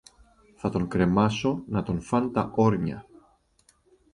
Θα 0.55 0.69
τον 0.69 0.87
κρεμάσω 0.87 1.63
να 1.67 1.83
τον 1.83 2.01
φαν 2.01 2.31
τα 2.31 2.51
όρνια 2.55 3.05